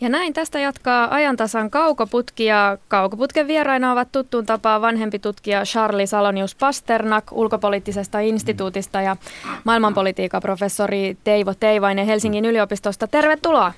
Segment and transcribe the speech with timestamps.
[0.00, 6.06] Ja näin tästä jatkaa ajantasan kaukoputki ja kaukoputken vieraina ovat tuttuun tapaa vanhempi tutkija Charlie
[6.06, 9.16] Salonius Pasternak ulkopoliittisesta instituutista ja
[9.64, 13.06] maailmanpolitiikan professori Teivo Teivainen Helsingin yliopistosta.
[13.06, 13.72] Tervetuloa.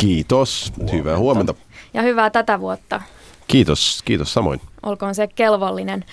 [0.00, 0.72] Kiitos.
[0.92, 1.54] Hyvää huomenta.
[1.94, 3.02] Ja hyvää tätä vuotta.
[3.48, 4.60] Kiitos, kiitos samoin.
[4.82, 6.04] Olkoon se kelvollinen.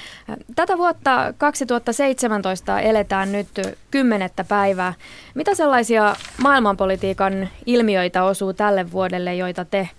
[0.55, 3.47] Tätä vuotta 2017 eletään nyt
[3.91, 4.93] kymmenettä päivää.
[5.33, 9.89] Mitä sellaisia maailmanpolitiikan ilmiöitä osuu tälle vuodelle, joita te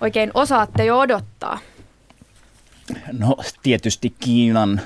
[0.00, 1.58] oikein osaatte jo odottaa?
[3.12, 4.80] No tietysti Kiinan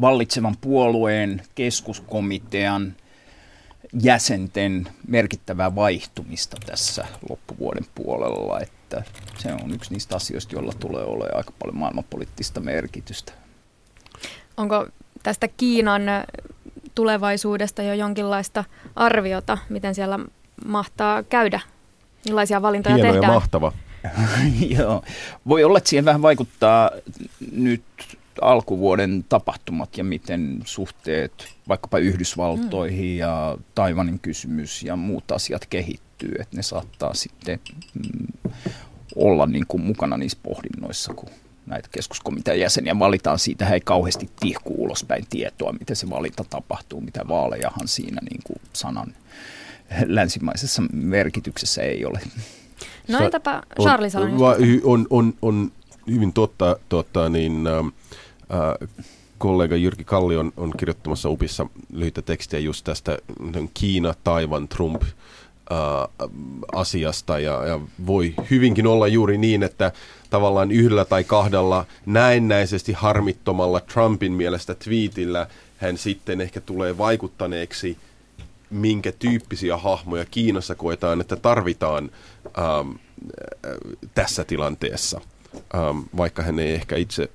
[0.00, 2.94] vallitsevan puolueen, keskuskomitean
[4.02, 8.60] jäsenten merkittävää vaihtumista tässä loppuvuoden puolella.
[8.60, 13.32] Että että se on yksi niistä asioista, joilla tulee olemaan aika paljon maailmanpoliittista merkitystä.
[14.56, 14.86] Onko
[15.22, 16.02] tästä Kiinan
[16.94, 18.64] tulevaisuudesta jo jonkinlaista
[18.96, 20.18] arviota, miten siellä
[20.66, 21.60] mahtaa käydä?
[22.24, 23.32] Millaisia valintoja Hieno tehdään?
[23.32, 23.72] ja mahtava.
[24.78, 25.02] Joo.
[25.48, 26.90] Voi olla, että siihen vähän vaikuttaa
[27.52, 27.82] nyt
[28.40, 33.18] alkuvuoden tapahtumat ja miten suhteet vaikkapa Yhdysvaltoihin mm.
[33.18, 37.60] ja Taivanin kysymys ja muut asiat kehittyy, että ne saattaa sitten
[37.94, 38.31] mm,
[39.16, 41.28] olla niin kuin mukana niissä pohdinnoissa, kun
[41.66, 43.38] näitä keskuskomitean jäseniä valitaan.
[43.38, 48.60] Siitä ei kauheasti tihku ulospäin tietoa, miten se valinta tapahtuu, mitä vaalejahan siinä niin kuin
[48.72, 49.14] sanan
[50.06, 52.20] länsimaisessa merkityksessä ei ole.
[53.08, 55.72] No entäpä Charlie on, on, on, on
[56.10, 58.88] hyvin totta, totta niin, äh,
[59.38, 63.18] kollega Jyrki Kalli on, on kirjoittamassa UPissa lyhyttä tekstiä just tästä
[63.74, 65.08] Kiina, Taivan, Trump Äh,
[66.72, 69.92] asiasta ja, ja voi hyvinkin olla juuri niin, että
[70.30, 75.46] tavallaan yhdellä tai kahdella näennäisesti harmittomalla Trumpin mielestä twiitillä
[75.78, 77.96] hän sitten ehkä tulee vaikuttaneeksi,
[78.70, 82.10] minkä tyyppisiä hahmoja Kiinassa koetaan, että tarvitaan
[82.58, 82.90] ähm,
[84.14, 85.20] tässä tilanteessa,
[85.74, 87.30] ähm, vaikka hän ei ehkä itse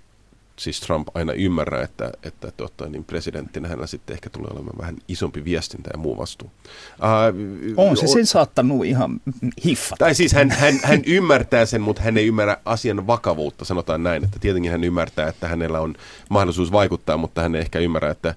[0.60, 4.96] siis Trump aina ymmärrä, että, että tota, niin presidenttinä hänellä sitten ehkä tulee olemaan vähän
[5.08, 6.52] isompi viestintä ja muu vastuu.
[7.00, 9.22] Uh, on se sen saattanut ihan
[9.66, 10.00] hiffata.
[10.00, 14.24] Tai siis hän, hän, hän ymmärtää sen, mutta hän ei ymmärrä asian vakavuutta, sanotaan näin.
[14.24, 15.96] Että tietenkin hän ymmärtää, että hänellä on
[16.30, 18.36] mahdollisuus vaikuttaa, mutta hän ei ehkä ymmärrä, että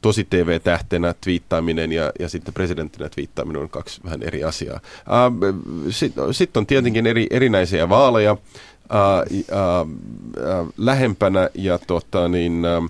[0.00, 4.80] tosi TV-tähtenä twiittaaminen ja, ja sitten presidenttinä twiittaaminen on kaksi vähän eri asiaa.
[5.06, 8.36] Uh, sitten sit on tietenkin eri, erinäisiä vaaleja
[8.90, 12.82] äh, äh, lähempänä ja tota, niin, äh,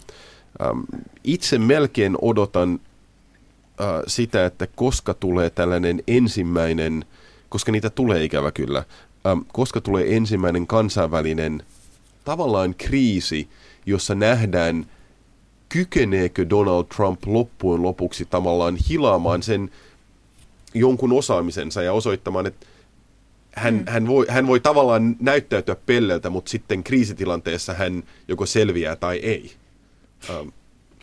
[1.24, 2.80] itse melkein odotan
[3.80, 7.04] äh, sitä, että koska tulee tällainen ensimmäinen,
[7.48, 8.84] koska niitä tulee ikävä kyllä,
[9.52, 11.62] koska tulee ensimmäinen kansainvälinen
[12.24, 13.48] tavallaan kriisi,
[13.86, 14.86] jossa nähdään,
[15.68, 19.70] kykeneekö Donald Trump loppujen lopuksi tavallaan hilaamaan sen
[20.74, 22.66] jonkun osaamisensa ja osoittamaan, että
[23.56, 23.84] hän, mm.
[23.88, 29.52] hän, voi, hän voi tavallaan näyttäytyä pelleltä, mutta sitten kriisitilanteessa hän joko selviää tai ei.
[30.40, 30.52] Um,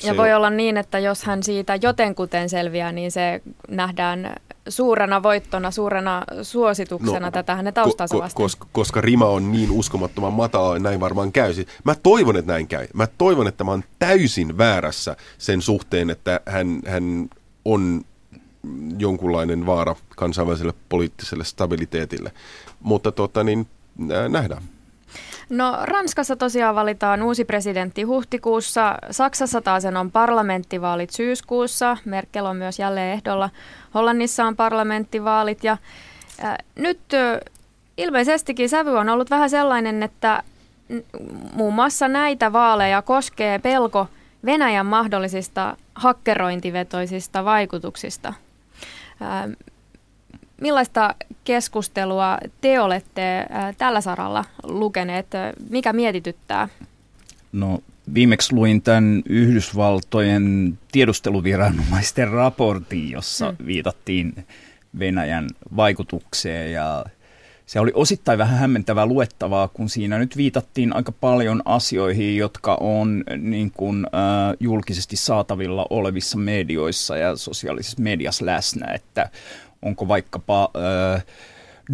[0.03, 4.35] ja voi olla niin, että jos hän siitä jotenkuten selviää, niin se nähdään
[4.69, 9.71] suurena voittona, suurena suosituksena no, tätä hänen taustansa ko- ko- koska, koska rima on niin
[9.71, 11.53] uskomattoman matala, näin varmaan käy.
[11.83, 12.87] Mä toivon, että näin käy.
[12.93, 17.29] Mä toivon, että mä oon täysin väärässä sen suhteen, että hän, hän
[17.65, 18.01] on
[18.97, 22.31] jonkunlainen vaara kansainväliselle poliittiselle stabiliteetille.
[22.79, 23.67] Mutta tota, niin,
[24.29, 24.63] nähdään.
[25.49, 32.79] No Ranskassa tosiaan valitaan uusi presidentti huhtikuussa, Saksassa taas on parlamenttivaalit syyskuussa, Merkel on myös
[32.79, 33.49] jälleen ehdolla,
[33.93, 35.63] Hollannissa on parlamenttivaalit.
[35.63, 35.77] Ja
[36.43, 37.39] äh, nyt äh,
[37.97, 40.43] ilmeisestikin sävy on ollut vähän sellainen, että
[41.53, 44.07] muun muassa näitä vaaleja koskee pelko
[44.45, 48.33] Venäjän mahdollisista hakkerointivetoisista vaikutuksista–
[50.61, 53.45] Millaista keskustelua te olette
[53.77, 55.27] tällä saralla lukeneet?
[55.69, 56.69] Mikä mietityttää?
[57.51, 57.79] No
[58.13, 63.65] viimeksi luin tämän Yhdysvaltojen tiedusteluviranomaisten raportin, jossa hmm.
[63.65, 64.45] viitattiin
[64.99, 67.05] Venäjän vaikutukseen ja
[67.69, 73.23] se oli osittain vähän hämmentävää luettavaa, kun siinä nyt viitattiin aika paljon asioihin, jotka on
[73.37, 79.29] niin kuin, äh, julkisesti saatavilla olevissa medioissa ja sosiaalisessa mediassa läsnä, että
[79.81, 80.71] onko vaikkapa
[81.15, 81.25] äh,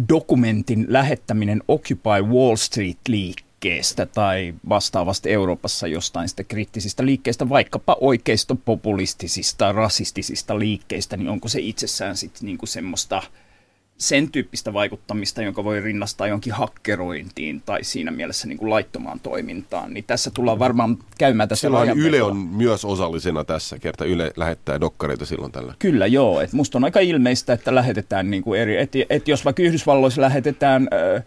[0.08, 9.72] dokumentin lähettäminen Occupy Wall Street liikkeestä tai vastaavasti Euroopassa jostain sitä kriittisistä liikkeistä, vaikkapa oikeistopopulistisista,
[9.72, 13.22] rasistisista liikkeistä, niin onko se itsessään sitten niinku semmoista–
[13.98, 19.94] sen tyyppistä vaikuttamista, jonka voi rinnastaa jonkin hakkerointiin tai siinä mielessä niin kuin laittomaan toimintaan,
[19.94, 24.80] niin tässä tullaan varmaan käymään tässä Silloin Yle on myös osallisena tässä, kerta Yle lähettää
[24.80, 25.74] dokkareita silloin tällä.
[25.78, 29.44] Kyllä joo, että musta on aika ilmeistä, että lähetetään niin kuin eri, että et jos
[29.44, 30.88] vaikka Yhdysvalloissa lähetetään...
[31.16, 31.24] Äh,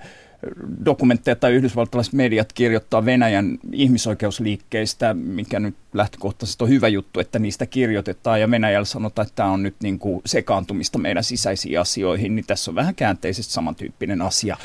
[0.85, 7.65] dokumentteja tai yhdysvaltalaiset mediat kirjoittaa Venäjän ihmisoikeusliikkeistä, mikä nyt lähtökohtaisesti on hyvä juttu, että niistä
[7.65, 12.45] kirjoitetaan ja Venäjällä sanotaan, että tämä on nyt niin kuin sekaantumista meidän sisäisiin asioihin, niin
[12.47, 14.57] tässä on vähän käänteisesti samantyyppinen asia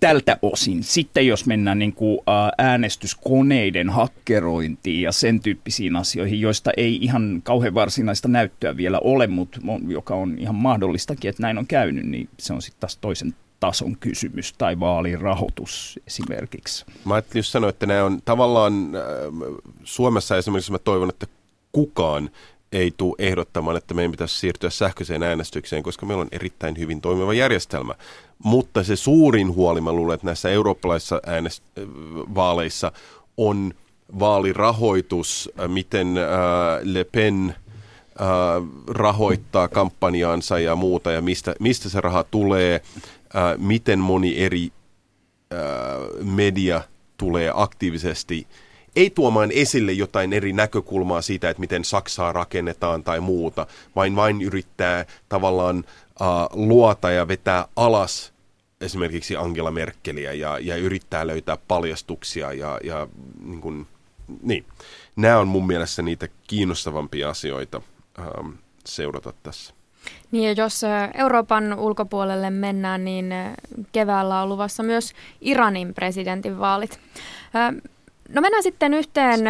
[0.00, 0.82] tältä osin.
[0.82, 2.18] Sitten jos mennään niin kuin
[2.58, 9.60] äänestyskoneiden hakkerointiin ja sen tyyppisiin asioihin, joista ei ihan kauhean varsinaista näyttöä vielä ole, mutta
[9.88, 13.34] joka on ihan mahdollistakin, että näin on käynyt, niin se on sitten taas toisen
[13.66, 16.84] tason kysymys tai vaalirahoitus esimerkiksi.
[17.04, 19.02] Mä ajattelin just sanoa, että nämä on tavallaan äh,
[19.84, 21.26] Suomessa esimerkiksi mä toivon, että
[21.72, 22.30] kukaan
[22.72, 27.34] ei tule ehdottamaan, että meidän pitäisi siirtyä sähköiseen äänestykseen, koska meillä on erittäin hyvin toimiva
[27.34, 27.94] järjestelmä.
[28.44, 31.88] Mutta se suurin huoli, mä luulen, että näissä eurooppalaisissa äänest- äh,
[32.34, 32.92] vaaleissa
[33.36, 33.74] on
[34.18, 36.24] vaalirahoitus, äh, miten äh,
[36.82, 37.54] Le Pen
[38.20, 38.26] äh,
[38.88, 42.82] rahoittaa kampanjaansa ja muuta, ja mistä, mistä se raha tulee
[43.36, 44.72] äh, miten moni eri
[45.52, 45.58] äh,
[46.24, 46.80] media
[47.16, 48.46] tulee aktiivisesti
[48.96, 54.42] ei tuomaan esille jotain eri näkökulmaa siitä, että miten Saksaa rakennetaan tai muuta, vain vain
[54.42, 55.84] yrittää tavallaan
[56.20, 58.32] äh, luota ja vetää alas
[58.80, 63.08] esimerkiksi Angela Merkeliä ja, ja yrittää löytää paljastuksia ja, ja
[63.44, 63.86] niin kuin,
[64.42, 64.64] niin.
[65.16, 67.82] Nämä on mun mielestä niitä kiinnostavampia asioita
[68.18, 68.50] ähm,
[68.84, 69.74] seurata tässä.
[70.30, 70.82] Niin ja jos
[71.14, 73.34] Euroopan ulkopuolelle mennään, niin
[73.92, 77.00] keväällä on luvassa myös Iranin presidentinvaalit.
[78.28, 79.40] No mennään sitten yhteen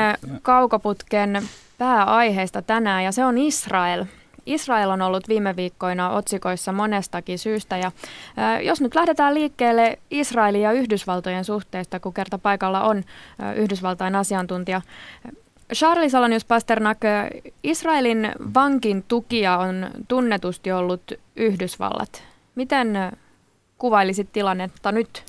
[0.42, 1.42] kaukoputken
[1.78, 4.04] pääaiheesta tänään ja se on Israel.
[4.46, 7.92] Israel on ollut viime viikkoina otsikoissa monestakin syystä ja
[8.62, 13.04] jos nyt lähdetään liikkeelle Israelin ja Yhdysvaltojen suhteesta, kun kerta paikalla on
[13.56, 14.80] Yhdysvaltain asiantuntija,
[15.74, 16.98] Charlie Salonius Pasternak,
[17.62, 22.22] Israelin vankin tukija on tunnetusti ollut Yhdysvallat.
[22.54, 22.96] Miten
[23.78, 25.24] kuvailisit tilannetta nyt?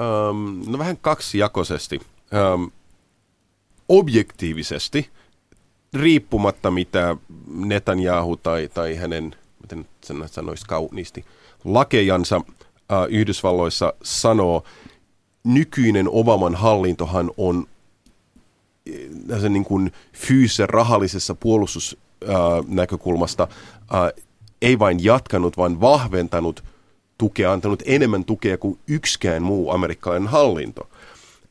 [0.00, 2.00] Um, no vähän kaksijakoisesti.
[2.54, 2.70] Um,
[3.88, 5.10] objektiivisesti,
[5.94, 7.16] riippumatta mitä
[7.54, 11.24] Netanyahu tai, tai hänen, miten sen sanoisi kauniisti,
[11.64, 12.44] lakejansa uh,
[13.08, 14.64] Yhdysvalloissa sanoo,
[15.44, 17.66] nykyinen Obaman hallintohan on
[19.40, 23.48] sen niin kuin fyysisen rahallisessa puolustusnäkökulmasta
[23.94, 24.12] äh,
[24.62, 26.64] ei vain jatkanut, vaan vahventanut
[27.18, 30.90] tukea, antanut enemmän tukea kuin yksikään muu amerikkalainen hallinto.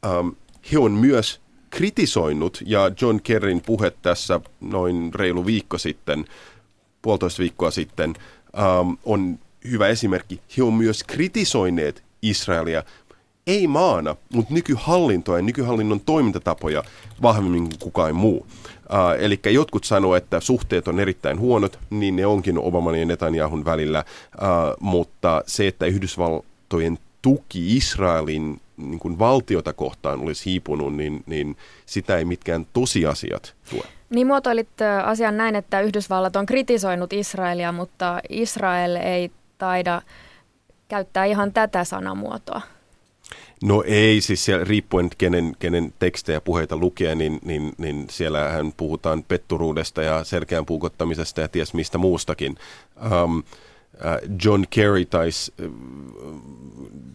[0.05, 0.27] Ähm,
[0.71, 6.25] he on myös kritisoinut, ja John Kerryn puhe tässä noin reilu viikko sitten,
[7.01, 8.15] puolitoista viikkoa sitten,
[8.59, 9.39] ähm, on
[9.71, 10.41] hyvä esimerkki.
[10.57, 12.83] He on myös kritisoineet Israelia
[13.47, 16.83] ei maana, mutta nykyhallintoa ja nykyhallinnon toimintatapoja
[17.21, 18.37] vahvemmin kuin kukaan muu.
[18.37, 23.65] Uh, eli jotkut sanoo, että suhteet on erittäin huonot, niin ne onkin Obaman ja Netanyahun
[23.65, 24.03] välillä,
[24.33, 31.57] uh, mutta se, että Yhdysvaltojen tuki Israelin niin kuin valtiota kohtaan olisi hiipunut, niin, niin
[31.85, 33.83] sitä ei mitkään tosiasiat tue.
[34.09, 34.69] Niin muotoilit
[35.05, 40.01] asian näin, että Yhdysvallat on kritisoinut Israelia, mutta Israel ei taida
[40.87, 42.61] käyttää ihan tätä sanamuotoa.
[43.63, 49.23] No ei, siis siellä, riippuen kenen, kenen tekstejä puheita lukee, niin, niin, niin siellähän puhutaan
[49.23, 52.55] petturuudesta ja selkeän puukottamisesta ja ties mistä muustakin.
[53.23, 53.43] Um,
[54.43, 55.71] John Kerry taisi uh,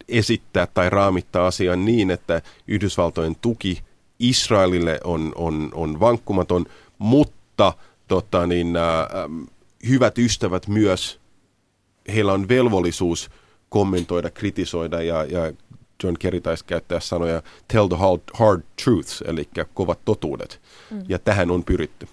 [0.08, 3.80] esittää tai raamittaa asian niin, että Yhdysvaltojen tuki
[4.18, 6.66] Israelille on, on, on vankkumaton,
[6.98, 7.72] mutta
[8.08, 9.48] tota, niin, uh,
[9.88, 11.20] hyvät ystävät myös,
[12.14, 13.30] heillä on velvollisuus
[13.68, 15.52] kommentoida, kritisoida ja, ja
[16.02, 20.60] John Kerry taisi käyttää sanoja tell the hard, hard truths, eli kovat totuudet.
[20.90, 21.02] Mm.
[21.08, 22.08] Ja tähän on pyritty.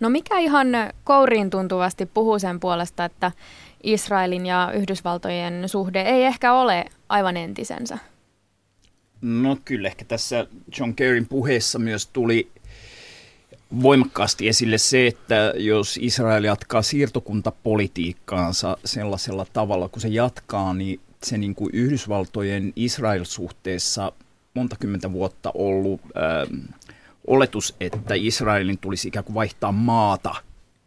[0.00, 0.68] No mikä ihan
[1.04, 3.32] kouriin tuntuvasti puhuu sen puolesta, että
[3.82, 7.98] Israelin ja Yhdysvaltojen suhde ei ehkä ole aivan entisensä?
[9.20, 10.46] No kyllä, ehkä tässä
[10.78, 12.50] John Kerryn puheessa myös tuli
[13.82, 21.38] voimakkaasti esille se, että jos Israel jatkaa siirtokuntapolitiikkaansa sellaisella tavalla, kun se jatkaa, niin se
[21.38, 24.12] niin kuin Yhdysvaltojen Israel-suhteessa
[24.54, 26.76] monta kymmentä vuotta ollut äh,
[27.26, 30.34] oletus, että Israelin tulisi ikään kuin vaihtaa maata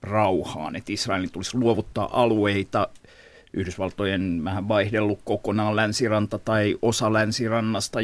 [0.01, 2.87] rauhaan, että Israelin tulisi luovuttaa alueita,
[3.53, 7.99] Yhdysvaltojen vähän vaihdellut kokonaan länsiranta tai osa länsirannasta,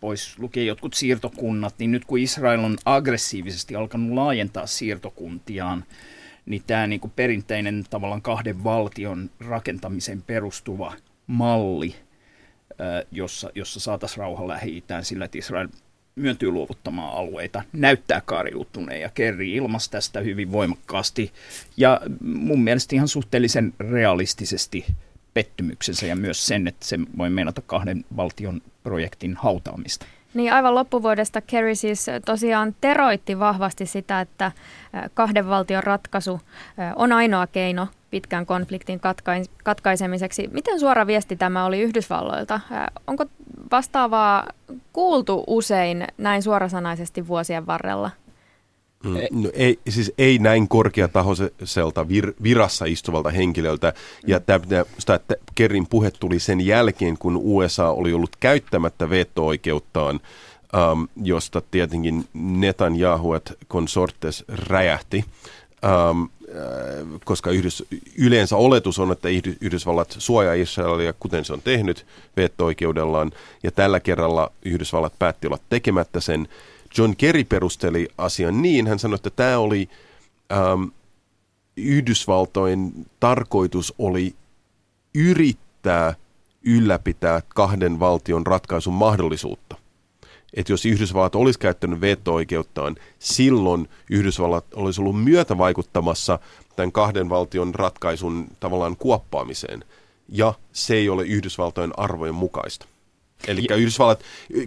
[0.00, 5.84] pois lukee jotkut siirtokunnat, niin nyt kun Israel on aggressiivisesti alkanut laajentaa siirtokuntiaan,
[6.46, 10.94] niin tämä niin kuin perinteinen tavallaan kahden valtion rakentamisen perustuva
[11.30, 11.94] malli,
[13.12, 15.68] jossa, jossa saataisiin rauha lähi sillä, että Israel
[16.16, 21.32] myöntyy luovuttamaan alueita, näyttää kaariutuneen ja Kerry ilmasi tästä hyvin voimakkaasti
[21.76, 24.86] ja mun mielestä ihan suhteellisen realistisesti
[25.34, 30.06] pettymyksensä ja myös sen, että se voi meinata kahden valtion projektin hautaamista.
[30.34, 34.52] Niin aivan loppuvuodesta Kerry siis tosiaan teroitti vahvasti sitä, että
[35.14, 36.40] kahden valtion ratkaisu
[36.96, 39.00] on ainoa keino pitkän konfliktin
[39.64, 40.48] katkaisemiseksi.
[40.52, 42.60] Miten suora viesti tämä oli Yhdysvalloilta?
[43.06, 43.26] Onko
[43.72, 44.46] vastaavaa
[44.92, 48.10] kuultu usein näin suorasanaisesti vuosien varrella?
[49.04, 49.42] Mm.
[49.42, 53.92] No ei, siis ei näin korkeatahoiselta vir, virassa istuvalta henkilöltä.
[54.26, 54.60] Ja tämä,
[55.14, 60.20] että Kerrin puhe tuli sen jälkeen, kun USA oli ollut käyttämättä veto-oikeuttaan,
[60.92, 65.24] um, josta tietenkin Netanyahuet consortes räjähti.
[66.10, 66.28] Um,
[67.24, 67.84] koska Yhdys,
[68.18, 69.28] yleensä oletus on, että
[69.60, 76.20] Yhdysvallat suojaa Israelia, kuten se on tehnyt veto-oikeudellaan, ja tällä kerralla Yhdysvallat päätti olla tekemättä
[76.20, 76.48] sen.
[76.98, 79.88] John Kerry perusteli asian niin, hän sanoi, että tämä oli
[80.52, 80.84] ähm,
[81.76, 84.34] Yhdysvaltojen tarkoitus oli
[85.14, 86.14] yrittää
[86.62, 89.79] ylläpitää kahden valtion ratkaisun mahdollisuutta.
[90.54, 96.38] Että jos Yhdysvallat olisi käyttänyt veto-oikeuttaan, silloin Yhdysvallat olisi ollut myötävaikuttamassa
[96.76, 99.84] tämän kahden valtion ratkaisun tavallaan kuoppaamiseen.
[100.28, 102.86] Ja se ei ole Yhdysvaltojen arvojen mukaista.
[103.48, 104.20] Eli Yhdysvallat,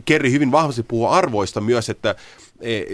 [0.05, 2.15] Kerri hyvin vahvasti puhuu arvoista myös, että
[2.59, 2.85] e, e,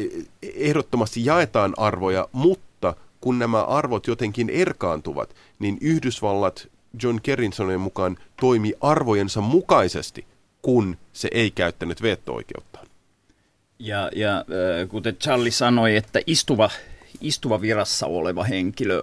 [0.55, 6.67] ehdottomasti jaetaan arvoja, mutta kun nämä arvot jotenkin erkaantuvat, niin Yhdysvallat
[7.03, 10.25] John Kerrin sanojen mukaan toimi arvojensa mukaisesti,
[10.61, 12.68] kun se ei käyttänyt veto-oikeuttaan.
[13.79, 14.45] Ja, ja
[14.87, 16.69] kuten Charlie sanoi, että istuva,
[17.21, 19.01] istuva virassa oleva henkilö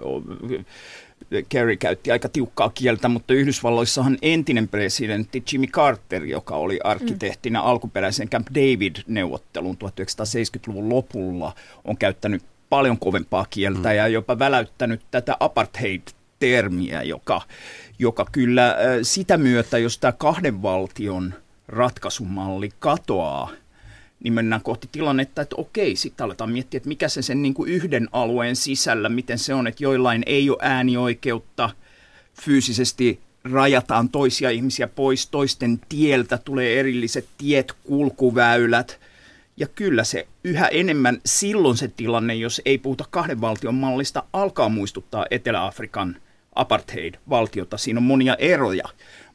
[1.49, 7.67] Kerry käytti aika tiukkaa kieltä, mutta Yhdysvalloissahan entinen presidentti Jimmy Carter, joka oli arkkitehtina mm.
[7.67, 11.55] alkuperäisen Camp David-neuvottelun 1970-luvun lopulla,
[11.85, 13.95] on käyttänyt paljon kovempaa kieltä mm.
[13.95, 17.41] ja jopa väläyttänyt tätä apartheid-termiä, joka,
[17.99, 21.33] joka kyllä sitä myötä, jos tämä kahden valtion
[21.67, 23.49] ratkaisumalli katoaa–
[24.23, 27.71] niin mennään kohti tilannetta, että okei, sitten aletaan miettiä, että mikä se sen niin kuin
[27.71, 31.69] yhden alueen sisällä, miten se on, että joillain ei ole äänioikeutta,
[32.41, 38.99] fyysisesti rajataan toisia ihmisiä pois, toisten tieltä tulee erilliset tiet, kulkuväylät,
[39.57, 44.69] ja kyllä se yhä enemmän silloin se tilanne, jos ei puhuta kahden valtion mallista, alkaa
[44.69, 46.17] muistuttaa Etelä-Afrikan
[46.55, 47.77] apartheid-valtiota.
[47.77, 48.83] Siinä on monia eroja,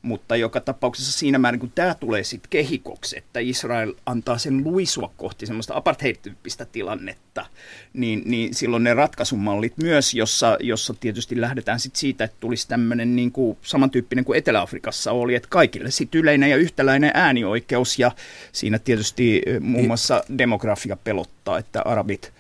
[0.03, 5.13] mutta joka tapauksessa siinä määrin, kun tämä tulee sitten kehikoksi, että Israel antaa sen luisua
[5.17, 7.47] kohti semmoista apartheid-tyyppistä tilannetta,
[7.93, 13.17] niin, niin silloin ne ratkaisumallit myös, jossa, jossa tietysti lähdetään sit siitä, että tulisi tämmöinen
[13.17, 18.11] niin kuin samantyyppinen kuin Etelä-Afrikassa oli, että kaikille sitten yleinen ja yhtäläinen äänioikeus, ja
[18.53, 22.33] siinä tietysti eh, muun muassa demografia pelottaa, että arabit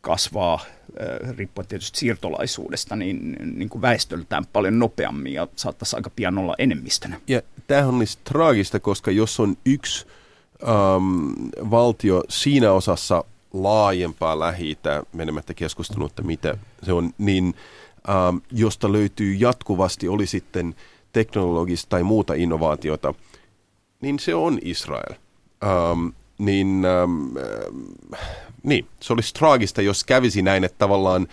[0.00, 0.60] kasvaa
[1.36, 7.20] riippuen tietysti siirtolaisuudesta, niin, niin kuin väestöltään paljon nopeammin ja saattaisi aika pian olla enemmistönä.
[7.28, 10.06] Ja tämähän olisi traagista, koska jos on yksi
[10.62, 11.34] um,
[11.70, 14.78] valtio siinä osassa laajempaa lähi
[15.12, 17.54] menemättä keskustelua, että mitä se on, niin
[18.28, 20.74] um, josta löytyy jatkuvasti, oli sitten
[21.12, 23.14] teknologista tai muuta innovaatiota,
[24.00, 25.14] niin se on Israel.
[25.92, 26.12] Um,
[26.44, 27.34] niin um,
[28.62, 31.28] niin, se olisi traagista, jos kävisi näin, että tavallaan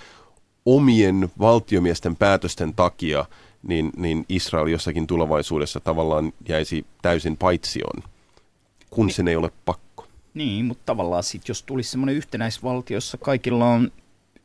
[0.65, 3.25] omien valtiomiesten päätösten takia
[3.63, 8.03] niin, niin Israel jossakin tulevaisuudessa tavallaan jäisi täysin paitsioon,
[8.89, 9.15] kun niin.
[9.15, 10.07] sen ei ole pakko.
[10.33, 13.91] Niin, mutta tavallaan sitten jos tulisi semmoinen yhtenäisvaltio, jossa kaikilla on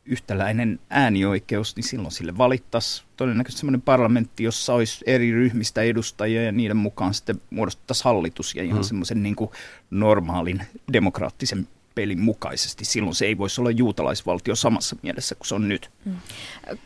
[0.06, 6.52] yhtäläinen äänioikeus, niin silloin sille valittaisi todennäköisesti semmoinen parlamentti, jossa olisi eri ryhmistä edustajia ja
[6.52, 8.84] niiden mukaan sitten muodostettaisiin hallitus ja ihan hmm.
[8.84, 9.36] semmoisen niin
[9.90, 12.84] normaalin demokraattisen pelin mukaisesti.
[12.84, 15.90] Silloin se ei voisi olla juutalaisvaltio samassa mielessä kuin se on nyt.
[16.04, 16.16] Hmm.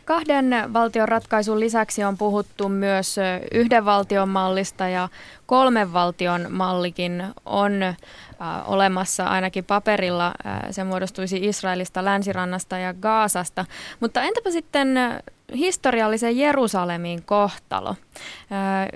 [0.05, 3.15] Kahden valtion ratkaisun lisäksi on puhuttu myös
[3.53, 5.09] yhden valtion mallista ja
[5.45, 7.73] kolmen valtion mallikin on
[8.65, 10.33] olemassa ainakin paperilla.
[10.71, 13.65] se muodostuisi Israelista, Länsirannasta ja Gaasasta.
[13.99, 14.99] Mutta entäpä sitten
[15.55, 17.95] historiallisen Jerusalemin kohtalo.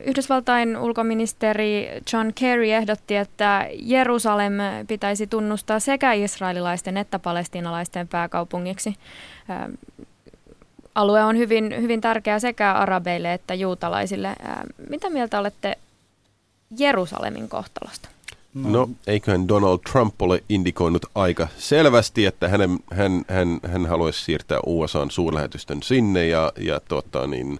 [0.06, 4.54] Yhdysvaltain ulkoministeri John Kerry ehdotti, että Jerusalem
[4.88, 8.96] pitäisi tunnustaa sekä israelilaisten että palestiinalaisten pääkaupungiksi.
[10.96, 14.36] Alue on hyvin, hyvin tärkeä sekä arabeille että juutalaisille.
[14.90, 15.78] Mitä mieltä olette
[16.78, 18.13] Jerusalemin kohtalosta?
[18.54, 18.70] No.
[18.70, 24.60] no, eiköhän Donald Trump ole indikoinut aika selvästi, että hänen, hän, hän, hän haluaisi siirtää
[24.66, 27.60] USAn suurlähetystön sinne ja, ja tota, niin,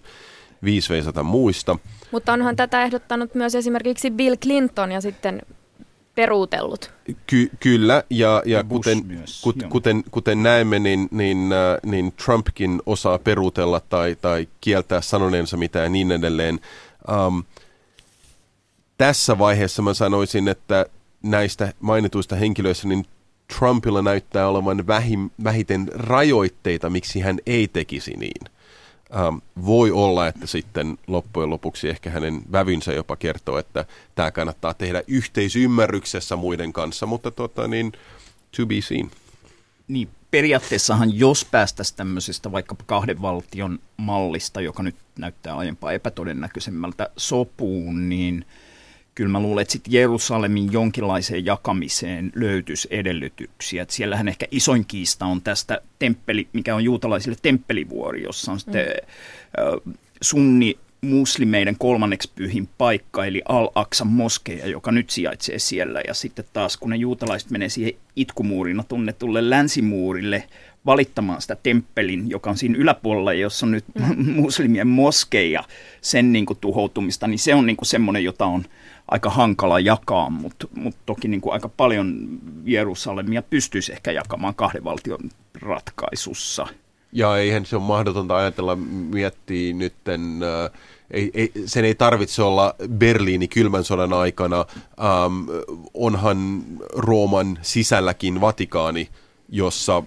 [0.64, 1.78] viisi veisata muista.
[2.10, 5.42] Mutta onhan tätä ehdottanut myös esimerkiksi Bill Clinton ja sitten
[6.14, 6.92] peruutellut.
[7.26, 9.04] Ky- kyllä, ja, ja, ja kuten,
[9.42, 15.56] kut, kuten, kuten näemme, niin, niin, äh, niin Trumpkin osaa peruutella tai, tai kieltää sanoneensa
[15.56, 16.60] mitä ja niin edelleen.
[17.26, 17.44] Um,
[18.98, 20.86] tässä vaiheessa mä sanoisin, että
[21.22, 23.06] näistä mainituista henkilöistä, niin
[23.58, 28.54] Trumpilla näyttää olevan vähim, vähiten rajoitteita, miksi hän ei tekisi niin.
[29.28, 33.84] Um, voi olla, että sitten loppujen lopuksi ehkä hänen vävynsä jopa kertoo, että
[34.14, 37.92] tämä kannattaa tehdä yhteisymmärryksessä muiden kanssa, mutta tota, niin,
[38.56, 39.10] to be seen.
[39.88, 48.08] Niin, periaatteessahan jos päästäisiin tämmöisestä vaikkapa kahden valtion mallista, joka nyt näyttää aiempaa epätodennäköisemmältä sopuun,
[48.08, 48.44] niin–
[49.14, 53.82] kyllä mä luulen, että sitten Jerusalemin jonkinlaiseen jakamiseen löytyisi edellytyksiä.
[53.82, 58.86] Et siellähän ehkä isoin kiista on tästä temppeli, mikä on juutalaisille temppelivuori, jossa on sitten
[59.84, 59.92] mm.
[60.22, 66.00] sunni muslimeiden kolmanneksi pyhin paikka, eli Al-Aqsan moskeja, joka nyt sijaitsee siellä.
[66.06, 70.44] Ja sitten taas, kun ne juutalaiset menee siihen itkumuurina tunnetulle länsimuurille
[70.86, 74.32] valittamaan sitä temppelin, joka on siinä yläpuolella, jossa on nyt mm.
[74.42, 75.64] muslimien moskeja,
[76.00, 78.64] sen niin kuin tuhoutumista, niin se on niin kuin semmoinen, jota on
[79.08, 84.84] aika hankala jakaa, mutta mut toki niin kuin aika paljon Jerusalemia pystyisi ehkä jakamaan kahden
[84.84, 85.30] valtion
[85.60, 86.66] ratkaisussa.
[87.12, 90.80] Ja eihän se ole mahdotonta ajatella, miettiä nytten, äh,
[91.10, 95.48] ei, ei, sen ei tarvitse olla Berliini kylmän sodan aikana, ähm,
[95.94, 99.08] onhan Rooman sisälläkin Vatikaani,
[99.48, 100.02] jossa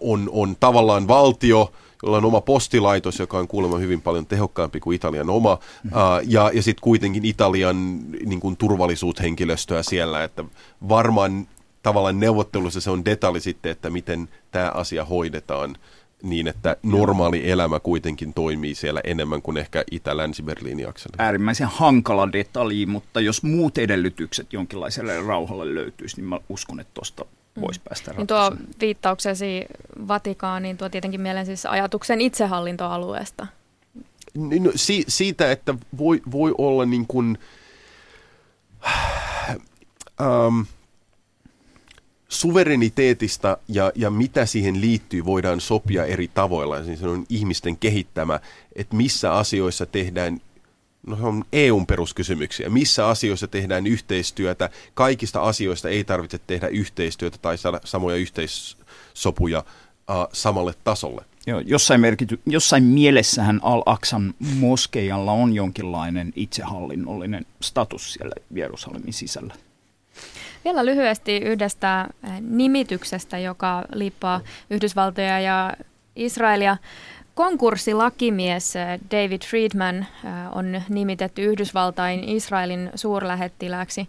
[0.00, 1.72] on, on tavallaan valtio,
[2.02, 5.58] jolla on oma postilaitos, joka on kuulemma hyvin paljon tehokkaampi kuin Italian oma,
[6.26, 10.44] ja, ja sitten kuitenkin Italian niin kuin, turvallisuushenkilöstöä siellä, että
[10.88, 11.48] varmaan
[11.82, 15.76] tavallaan neuvottelussa se on detalji sitten, että miten tämä asia hoidetaan
[16.22, 21.14] niin, että normaali elämä kuitenkin toimii siellä enemmän kuin ehkä Itä-Länsi-Berliinin akseli.
[21.18, 27.24] Äärimmäisen hankala detalji, mutta jos muut edellytykset jonkinlaiselle rauhalle löytyisi, niin mä uskon, että tuosta
[27.60, 27.84] voisi mm.
[27.88, 29.66] päästä niin tuo viittauksesi
[30.08, 33.46] Vatikaaniin tuo tietenkin mieleen siis ajatuksen itsehallintoalueesta.
[34.34, 37.38] No, si- siitä, että voi, voi olla niin kuin,
[40.20, 40.60] ähm,
[42.28, 46.84] suvereniteetista ja, ja mitä siihen liittyy voidaan sopia eri tavoilla.
[46.84, 48.40] Siis se on ihmisten kehittämä,
[48.76, 50.40] että missä asioissa tehdään
[51.06, 52.68] no se on EUn peruskysymyksiä.
[52.68, 54.70] Missä asioissa tehdään yhteistyötä?
[54.94, 61.24] Kaikista asioista ei tarvitse tehdä yhteistyötä tai saada samoja yhteissopuja uh, samalle tasolle.
[61.46, 69.54] Joo, jossain, merkity, jossain mielessähän Al-Aqsan moskeijalla on jonkinlainen itsehallinnollinen status siellä Jerusalemin sisällä.
[70.64, 72.08] Vielä lyhyesti yhdestä
[72.40, 75.72] nimityksestä, joka liippaa Yhdysvaltoja ja
[76.16, 76.76] Israelia.
[77.34, 80.06] Konkurssilakimies äh, David Friedman äh,
[80.56, 84.08] on nimitetty Yhdysvaltain Israelin suurlähettilääksi.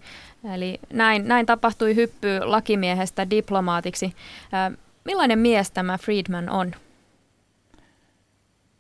[0.54, 4.06] Eli näin, näin tapahtui hyppy lakimiehestä diplomaatiksi.
[4.06, 6.72] Äh, millainen mies tämä Friedman on?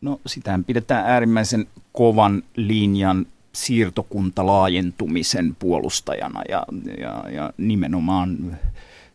[0.01, 6.65] No sitä pidetään äärimmäisen kovan linjan siirtokuntalaajentumisen puolustajana ja,
[6.97, 8.57] ja, ja nimenomaan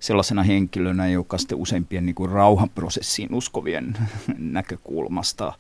[0.01, 3.97] sellaisena henkilönä, joka sitten useimpien niin kuin rauhanprosessiin uskovien
[4.39, 5.53] näkökulmasta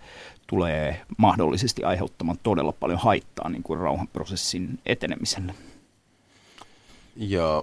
[0.46, 5.54] tulee mahdollisesti aiheuttamaan todella paljon haittaa niin kuin rauhanprosessin etenemiselle.
[7.16, 7.62] Ja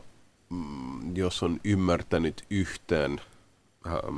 [0.50, 3.22] mm, jos on ymmärtänyt yhtään
[3.88, 4.18] ähm,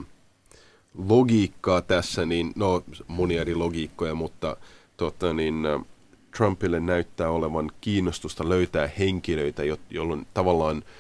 [0.98, 4.58] logiikkaa tässä, niin no monia eri logiikkoja, mutta
[4.98, 5.82] tota, niin, äh,
[6.38, 10.84] Trumpille näyttää olevan kiinnostusta löytää henkilöitä, jo, jolloin tavallaan–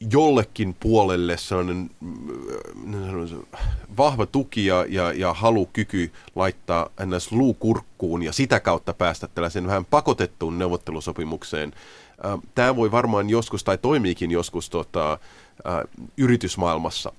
[0.00, 2.28] jollekin puolelle sellainen mm,
[3.96, 7.32] vahva tuki ja, ja, ja halukyky laittaa ns.
[7.32, 11.72] luukurkkuun ja sitä kautta päästä tällaisen vähän pakotettuun neuvottelusopimukseen.
[12.54, 15.18] Tämä voi varmaan joskus, tai toimiikin joskus tota,
[16.16, 17.12] yritysmaailmassa,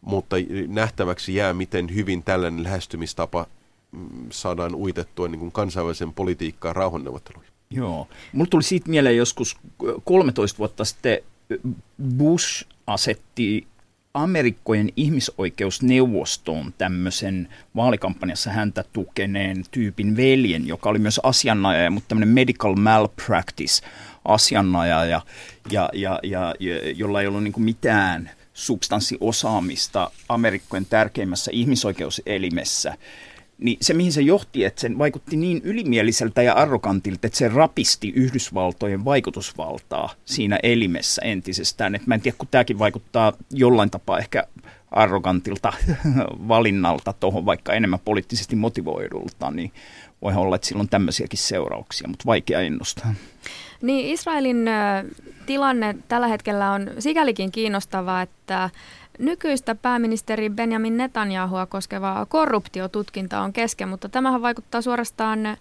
[0.00, 0.36] mutta
[0.68, 3.46] nähtäväksi jää, miten hyvin tällainen lähestymistapa
[3.92, 7.52] mm, saadaan uitettua niin kuin kansainvälisen politiikkaan rauhanneuvotteluihin.
[7.70, 8.08] Joo.
[8.32, 9.56] Mulla tuli siitä mieleen joskus
[10.04, 11.18] 13 vuotta sitten
[12.16, 13.66] Bush asetti
[14.14, 22.74] Amerikkojen ihmisoikeusneuvostoon tämmöisen vaalikampanjassa häntä tukeneen tyypin veljen, joka oli myös asianajaja, mutta tämmöinen medical
[22.74, 23.86] malpractice
[24.24, 25.22] asianajaja,
[25.70, 32.94] ja, ja, ja, ja, jolla ei ollut niin mitään substanssiosaamista Amerikkojen tärkeimmässä ihmisoikeuselimessä
[33.62, 38.12] niin se mihin se johti, että sen vaikutti niin ylimieliseltä ja arrogantilta, että se rapisti
[38.16, 41.94] Yhdysvaltojen vaikutusvaltaa siinä elimessä entisestään.
[41.94, 44.44] Et mä en tiedä, kun tämäkin vaikuttaa jollain tapaa ehkä
[44.90, 45.72] arrogantilta
[46.48, 49.72] valinnalta tuohon vaikka enemmän poliittisesti motivoidulta, niin
[50.22, 53.14] voi olla, että sillä on tämmöisiäkin seurauksia, mutta vaikea ennustaa.
[53.82, 54.66] Niin Israelin
[55.46, 58.70] tilanne tällä hetkellä on sikälikin kiinnostava, että
[59.18, 65.56] nykyistä pääministeri Benjamin Netanyahua koskeva korruptiotutkinta on kesken, mutta tämähän vaikuttaa suorastaan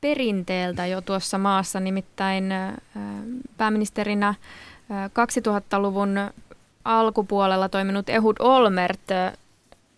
[0.00, 2.54] perinteeltä jo tuossa maassa, nimittäin
[3.56, 4.34] pääministerinä
[4.90, 6.18] 2000-luvun
[6.84, 9.00] alkupuolella toiminut Ehud Olmert,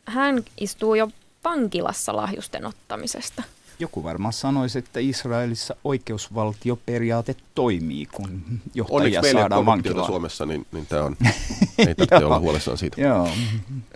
[0.04, 1.08] hän istuu jo
[1.44, 3.42] vankilassa lahjusten ottamisesta.
[3.78, 8.42] Joku varmaan sanoisi, että Israelissa oikeusvaltioperiaate toimii, kun
[8.74, 10.06] johtajia Onneksi saadaan vankilaan.
[10.06, 11.16] Suomessa, niin, niin tämä on,
[11.78, 13.00] ei tarvitse olla huolissaan siitä.
[13.00, 13.28] Joo.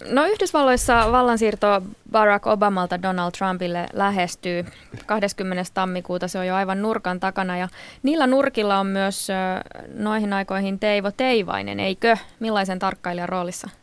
[0.09, 4.65] No Yhdysvalloissa vallansiirto Barack Obamalta Donald Trumpille lähestyy
[5.07, 5.65] 20.
[5.75, 6.29] tammikuuta.
[6.29, 7.69] Se on jo aivan nurkan takana ja
[8.03, 9.29] niillä nurkilla on myös
[9.95, 12.17] noihin aikoihin Teivo Teivainen, eikö?
[12.41, 13.80] Millaisen tarkkailijan roolissa?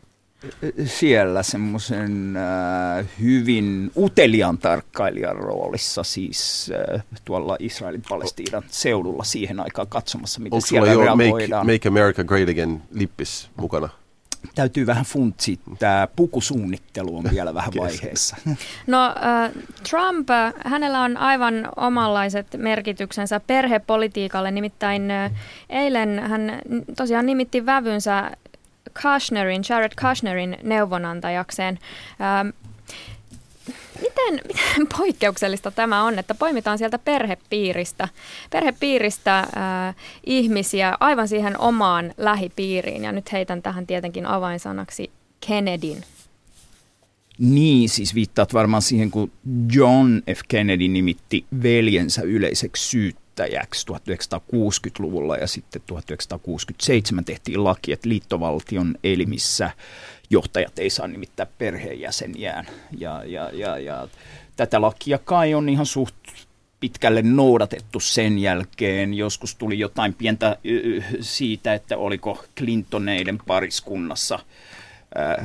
[0.86, 9.88] Siellä semmoisen äh, hyvin utelian tarkkailijan roolissa, siis äh, tuolla Israelin Palestiinan seudulla siihen aikaan
[9.88, 11.66] katsomassa, miten Onko siellä jo reagoidaan.
[11.66, 13.90] make, make America Great Again lippis mukana?
[14.56, 18.36] Täytyy vähän funtsia, tämä pukusuunnittelu on vielä vähän vaiheessa.
[18.88, 19.52] No äh,
[19.90, 20.28] Trump,
[20.66, 25.32] hänellä on aivan omanlaiset merkityksensä perhepolitiikalle, nimittäin äh,
[25.70, 26.62] eilen hän
[26.98, 28.32] tosiaan nimitti vävynsä
[29.02, 31.80] Kushnerin, Jared Kushnerin neuvonantajakseen.
[32.22, 32.50] Ähm,
[34.02, 38.08] miten, miten poikkeuksellista tämä on, että poimitaan sieltä perhepiiristä,
[38.50, 43.04] perhepiiristä äh, ihmisiä aivan siihen omaan lähipiiriin.
[43.04, 45.12] Ja nyt heitän tähän tietenkin avainsanaksi
[45.48, 46.04] Kennedyn.
[47.40, 49.32] Niin, siis viittaat varmaan siihen, kun
[49.74, 50.40] John F.
[50.48, 59.72] Kennedy nimitti veljensä yleiseksi syyt syyttäjäksi 1960-luvulla ja sitten 1967 tehtiin laki, että liittovaltion elimissä
[60.30, 62.68] johtajat ei saa nimittää perheenjäseniään.
[62.98, 64.08] Ja, ja, ja, ja
[64.56, 66.16] tätä lakia kai on ihan suht
[66.80, 69.14] pitkälle noudatettu sen jälkeen.
[69.14, 70.58] Joskus tuli jotain pientä
[71.22, 74.40] siitä, että oliko Clintoneiden pariskunnassa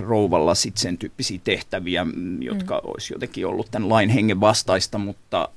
[0.00, 2.06] rouvalla sitten sen tyyppisiä tehtäviä,
[2.40, 2.90] jotka mm.
[2.90, 5.48] olisi jotenkin ollut tämän lain hengen vastaista, mutta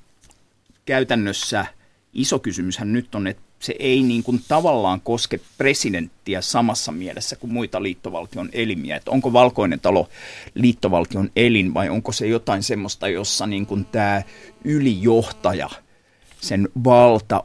[0.85, 1.65] käytännössä–
[2.15, 7.53] iso kysymyshän nyt on, että se ei niin kuin tavallaan koske presidenttiä samassa mielessä kuin
[7.53, 8.95] muita liittovaltion elimiä.
[8.95, 10.09] Että onko valkoinen talo
[10.53, 14.21] liittovaltion elin vai onko se jotain semmoista, jossa niin kuin tämä
[14.63, 15.69] ylijohtaja,
[16.41, 17.43] sen valta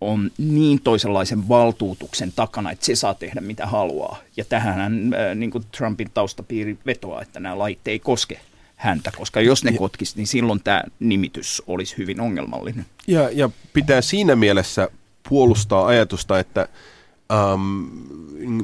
[0.00, 4.18] on niin toisenlaisen valtuutuksen takana, että se saa tehdä mitä haluaa.
[4.36, 8.40] Ja tähän niin kuin Trumpin taustapiiri vetoaa, että nämä lait ei koske
[8.80, 12.86] häntä, koska jos ne kotkisi, niin silloin tämä nimitys olisi hyvin ongelmallinen.
[13.06, 14.88] Ja, ja pitää siinä mielessä
[15.28, 16.68] puolustaa ajatusta, että
[17.32, 17.84] ähm,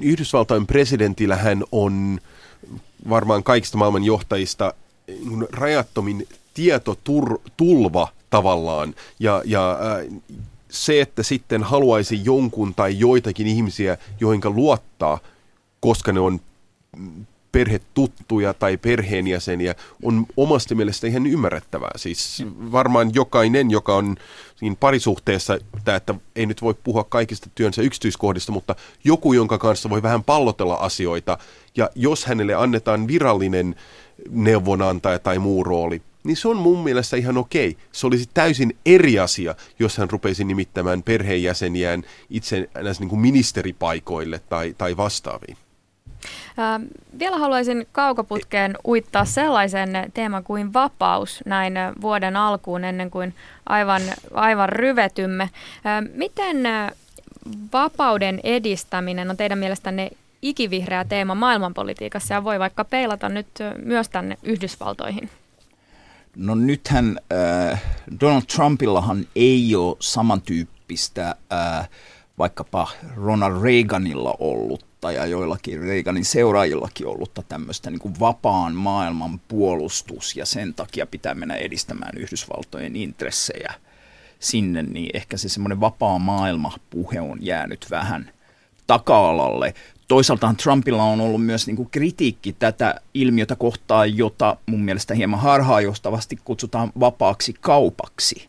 [0.02, 2.20] Yhdysvaltain presidentillä hän on
[3.08, 4.74] varmaan kaikista maailman johtajista
[5.06, 8.94] niin rajattomin tietotulva tavallaan.
[9.18, 10.22] Ja, ja äh,
[10.70, 15.18] se, että sitten haluaisi jonkun tai joitakin ihmisiä, joihinka luottaa,
[15.80, 16.40] koska ne on
[17.56, 21.90] perhetuttuja tai perheenjäseniä on omasta mielestä ihan ymmärrettävää.
[21.96, 24.16] Siis varmaan jokainen, joka on
[24.56, 25.58] siinä parisuhteessa,
[25.96, 30.74] että ei nyt voi puhua kaikista työnsä yksityiskohdista, mutta joku, jonka kanssa voi vähän pallotella
[30.74, 31.38] asioita,
[31.76, 33.74] ja jos hänelle annetaan virallinen
[34.30, 37.76] neuvonantaja tai muu rooli, niin se on mun mielestä ihan okei.
[37.92, 42.68] Se olisi täysin eri asia, jos hän rupeisi nimittämään perheenjäseniään itse
[43.00, 45.56] niin kuin ministeripaikoille tai, tai vastaaviin.
[46.58, 46.82] Ähm,
[47.18, 53.34] vielä haluaisin kaukoputkeen uittaa sellaisen teeman kuin vapaus näin vuoden alkuun ennen kuin
[53.66, 54.02] aivan,
[54.34, 55.50] aivan ryvetymme.
[55.86, 56.92] Ähm, miten äh,
[57.72, 60.10] vapauden edistäminen on teidän mielestänne
[60.42, 65.30] ikivihreä teema maailmanpolitiikassa ja voi vaikka peilata nyt äh, myös tänne Yhdysvaltoihin?
[66.36, 67.18] No nythän
[67.72, 67.82] äh,
[68.20, 71.88] Donald Trumpillahan ei ole samantyyppistä äh,
[72.38, 80.36] vaikkapa Ronald Reaganilla ollut ja joillakin Reaganin seuraajillakin ollutta tämmöistä niin kuin vapaan maailman puolustus
[80.36, 83.74] ja sen takia pitää mennä edistämään Yhdysvaltojen intressejä
[84.40, 88.30] sinne, niin ehkä se semmoinen vapaa maailma puhe on jäänyt vähän
[88.86, 89.74] taka-alalle.
[90.08, 95.40] Toisaaltaan Trumpilla on ollut myös niin kuin kritiikki tätä ilmiötä kohtaan, jota mun mielestä hieman
[95.40, 98.48] harhaanjohtavasti kutsutaan vapaaksi kaupaksi.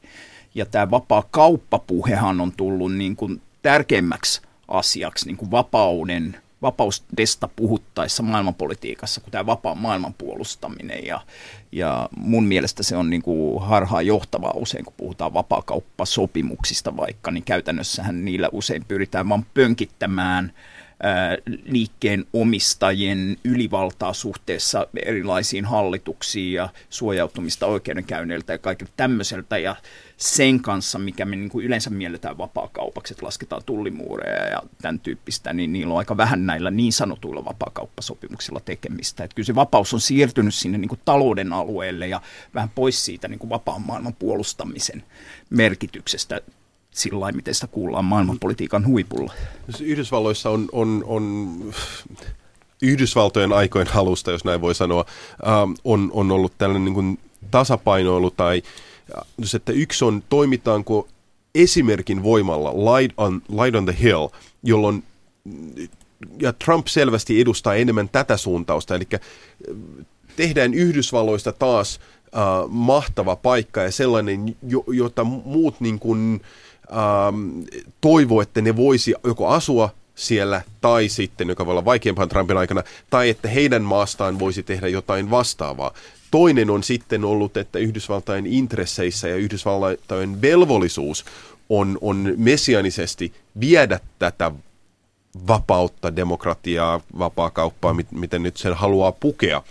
[0.55, 8.23] Ja tämä vapaa kauppapuhehan on tullut niin kuin tärkeimmäksi asiaksi niin kuin vapauden vapaudesta puhuttaessa
[8.23, 11.05] maailmanpolitiikassa kuin tämä vapaa maailman puolustaminen.
[11.05, 11.21] Ja,
[11.71, 17.43] ja mun mielestä se on niin kuin harhaa johtavaa usein, kun puhutaan vapaakauppasopimuksista vaikka, niin
[17.43, 20.51] käytännössähän niillä usein pyritään vaan pönkittämään–
[21.65, 29.57] liikkeen omistajien ylivaltaa suhteessa erilaisiin hallituksiin ja suojautumista oikeudenkäynneiltä ja kaikilta tämmöiseltä.
[29.57, 29.75] Ja
[30.17, 35.53] sen kanssa, mikä me niin kuin yleensä mielletään vapaakaupaksi, että lasketaan tullimuureja ja tämän tyyppistä,
[35.53, 39.23] niin niillä on aika vähän näillä niin sanotuilla vapaakauppasopimuksilla tekemistä.
[39.23, 42.21] Että kyllä se vapaus on siirtynyt sinne niin kuin talouden alueelle ja
[42.53, 45.03] vähän pois siitä niin kuin vapaan maailman puolustamisen
[45.49, 46.41] merkityksestä
[46.91, 49.34] sillä lailla, miten sitä kuullaan maailmanpolitiikan huipulla.
[49.82, 51.58] Yhdysvalloissa on, on, on
[52.82, 55.06] Yhdysvaltojen aikojen halusta, jos näin voi sanoa,
[55.84, 57.19] on, on ollut tällainen niin kuin
[57.51, 58.62] tasapainoilu tai
[59.55, 61.07] että yksi on toimitaanko
[61.55, 64.27] esimerkin voimalla light on, light on the hill,
[64.63, 65.03] jolloin
[66.39, 69.19] ja Trump selvästi edustaa enemmän tätä suuntausta, eli äh,
[70.35, 76.41] tehdään Yhdysvalloista taas uh, mahtava paikka ja sellainen, jo, jota muut niin kuin,
[76.91, 77.61] ähm,
[78.01, 82.83] toivo, että ne voisi joko asua siellä tai sitten, joka voi olla vaikeampaan Trumpin aikana,
[83.09, 85.93] tai että heidän maastaan voisi tehdä jotain vastaavaa.
[86.31, 91.25] Toinen on sitten ollut, että Yhdysvaltain intresseissä ja Yhdysvaltain velvollisuus
[91.69, 94.51] on, on messianisesti viedä tätä
[95.47, 99.63] vapautta, demokratiaa, vapaakauppaa, miten nyt sen haluaa pukea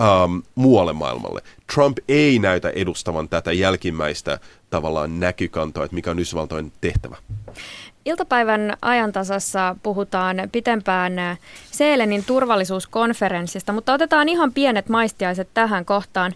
[0.00, 1.42] ähm, muualle maailmalle.
[1.74, 4.38] Trump ei näytä edustavan tätä jälkimmäistä
[4.70, 7.16] tavallaan näkykantoa, että mikä on Yhdysvaltojen tehtävä.
[8.08, 11.12] Iltapäivän ajantasassa puhutaan pitempään
[11.70, 16.32] Seelenin turvallisuuskonferenssista, mutta otetaan ihan pienet maistiaiset tähän kohtaan.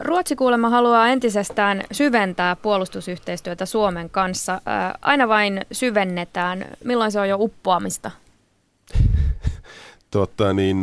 [0.00, 4.60] Ruotsi kuulemma haluaa entisestään syventää puolustusyhteistyötä Suomen kanssa.
[5.02, 6.64] Aina vain syvennetään.
[6.84, 8.10] Milloin se on jo uppoamista?
[10.10, 10.82] Totta, niin,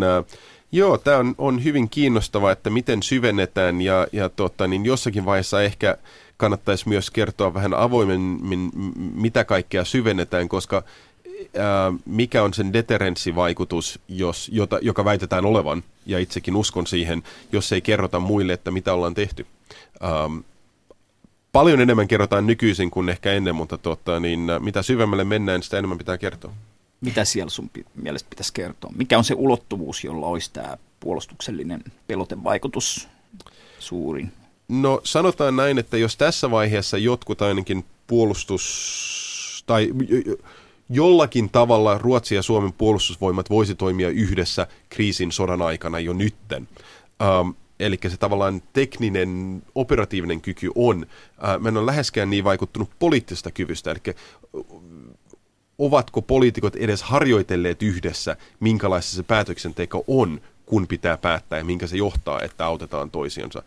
[0.72, 5.62] joo, tämä on, on hyvin kiinnostavaa, että miten syvennetään ja, ja totta, niin jossakin vaiheessa
[5.62, 5.98] ehkä
[6.40, 8.72] kannattaisi myös kertoa vähän avoimemmin,
[9.14, 10.84] mitä kaikkea syvennetään, koska
[11.58, 17.72] ää, mikä on sen deterenssivaikutus, jos, jota, joka väitetään olevan, ja itsekin uskon siihen, jos
[17.72, 19.46] ei kerrota muille, että mitä ollaan tehty.
[20.04, 20.38] Ähm,
[21.52, 25.98] paljon enemmän kerrotaan nykyisin kuin ehkä ennen, mutta tuota, niin, mitä syvemmälle mennään, sitä enemmän
[25.98, 26.54] pitää kertoa.
[27.02, 28.92] Mitä siellä sun mielestä pitäisi kertoa?
[28.96, 33.08] Mikä on se ulottuvuus, jolla olisi tämä puolustuksellinen pelotevaikutus
[33.80, 34.32] suurin?
[34.70, 39.94] No sanotaan näin, että jos tässä vaiheessa jotkut ainakin puolustus tai
[40.90, 46.68] jollakin tavalla Ruotsi ja Suomen puolustusvoimat voisi toimia yhdessä kriisin sodan aikana jo nytten.
[47.42, 51.06] Um, eli se tavallaan tekninen, operatiivinen kyky on.
[51.38, 54.16] Uh, mä en ole läheskään niin vaikuttunut poliittisesta kyvystä, eli
[55.78, 61.98] ovatko poliitikot edes harjoitelleet yhdessä, minkälaista se päätöksenteko on, kun pitää päättää ja minkä se
[61.98, 63.64] johtaa, että autetaan toisiansa.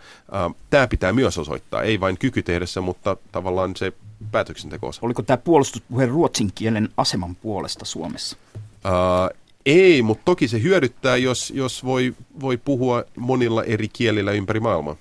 [0.71, 3.93] Tämä pitää myös osoittaa, ei vain kyky tehdessä, mutta tavallaan se
[4.33, 8.37] päätöksenteko Oliko tämä puolustuspuhe ruotsin kielen aseman puolesta Suomessa?
[8.57, 14.61] Uh, ei, mutta toki se hyödyttää, jos, jos voi, voi puhua monilla eri kielillä ympäri
[14.61, 14.97] maailmaa.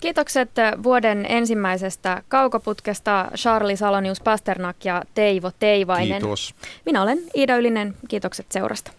[0.00, 0.50] Kiitokset
[0.82, 6.22] vuoden ensimmäisestä kaukoputkesta Charlie Salonius Pasternak ja Teivo Teivainen.
[6.22, 6.54] Kiitos.
[6.86, 7.94] Minä olen Iida Ylinen.
[8.08, 8.92] Kiitokset seurasta.